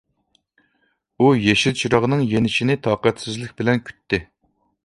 [1.19, 4.25] ئۇ يېشىل چىراغنىڭ يېنىشىنى تاقەتسىزلىك بىلەن كۈتتى.